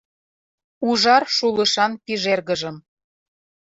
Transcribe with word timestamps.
Ужар 0.87 1.23
шулышан 1.35 1.91
пижергыжым 2.03 2.77